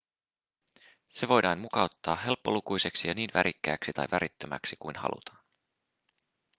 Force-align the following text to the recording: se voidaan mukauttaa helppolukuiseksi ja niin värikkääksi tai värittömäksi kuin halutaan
se 1.11 1.27
voidaan 1.27 1.59
mukauttaa 1.59 2.15
helppolukuiseksi 2.15 3.07
ja 3.07 3.13
niin 3.13 3.29
värikkääksi 3.33 3.93
tai 3.93 4.07
värittömäksi 4.11 4.75
kuin 4.79 4.95
halutaan 4.95 5.43